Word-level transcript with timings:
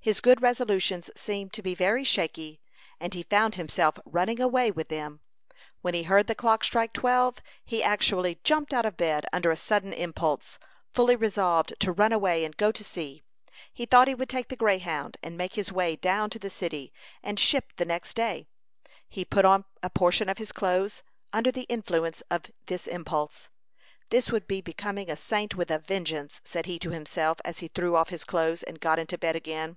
His 0.00 0.22
good 0.22 0.40
resolutions 0.40 1.10
seemed 1.14 1.52
to 1.52 1.60
be 1.60 1.74
very 1.74 2.02
shaky, 2.02 2.60
and 2.98 3.12
he 3.12 3.24
found 3.24 3.56
himself 3.56 3.98
running 4.06 4.40
away 4.40 4.70
from 4.72 4.84
them. 4.88 5.20
When 5.82 5.92
he 5.92 6.04
heard 6.04 6.28
the 6.28 6.34
clock 6.34 6.64
strike 6.64 6.94
twelve, 6.94 7.42
he 7.62 7.82
actually 7.82 8.38
jumped 8.42 8.72
out 8.72 8.86
of 8.86 8.96
bed, 8.96 9.26
under 9.34 9.50
a 9.50 9.56
sudden 9.56 9.92
impulse, 9.92 10.58
fully 10.94 11.14
resolved 11.14 11.74
to 11.80 11.92
run 11.92 12.14
away 12.14 12.42
and 12.42 12.56
go 12.56 12.72
to 12.72 12.82
sea. 12.82 13.22
He 13.70 13.84
thought 13.84 14.08
he 14.08 14.14
would 14.14 14.30
take 14.30 14.48
the 14.48 14.56
Greyhound, 14.56 15.18
and 15.22 15.36
make 15.36 15.54
his 15.54 15.70
way 15.70 15.94
down 15.94 16.30
to 16.30 16.38
the 16.38 16.48
city 16.48 16.90
and 17.22 17.38
ship 17.38 17.74
the 17.76 17.84
next 17.84 18.14
day. 18.14 18.46
He 19.10 19.26
put 19.26 19.44
on 19.44 19.66
a 19.82 19.90
portion 19.90 20.30
of 20.30 20.38
his 20.38 20.52
clothes, 20.52 21.02
under 21.34 21.52
the 21.52 21.64
influence 21.64 22.22
of 22.30 22.44
this 22.64 22.86
impulse. 22.86 23.50
"This 24.08 24.32
would 24.32 24.46
be 24.48 24.62
becoming 24.62 25.10
a 25.10 25.18
saint 25.18 25.54
with 25.54 25.70
a 25.70 25.78
vengeance!" 25.78 26.40
said 26.44 26.64
he 26.64 26.78
to 26.78 26.92
himself, 26.92 27.42
as 27.44 27.58
he 27.58 27.68
threw 27.68 27.94
off 27.94 28.08
his 28.08 28.24
clothes, 28.24 28.62
and 28.62 28.80
got 28.80 28.98
into 28.98 29.18
bed 29.18 29.36
again. 29.36 29.76